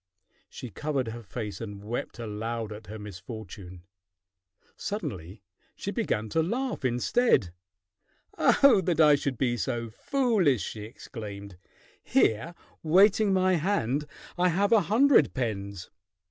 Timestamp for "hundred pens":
14.81-15.91